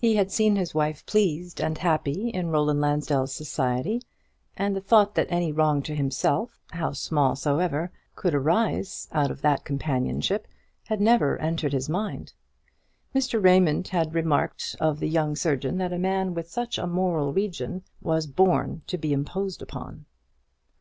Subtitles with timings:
[0.00, 4.00] He had seen his wife pleased and happy in Roland Lansdell's society;
[4.56, 9.42] and the thought that any wrong to himself, how small soever, could arise out of
[9.42, 10.46] that companionship,
[10.84, 12.34] had never entered his mind.
[13.16, 13.42] Mr.
[13.42, 17.82] Raymond had remarked of the young surgeon that a man with such a moral region
[18.00, 20.06] was born to be imposed upon.